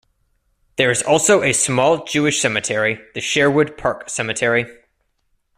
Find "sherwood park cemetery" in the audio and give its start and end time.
3.21-4.65